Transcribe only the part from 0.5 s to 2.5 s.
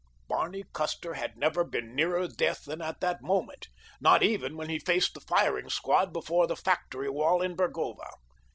Custer had never been nearer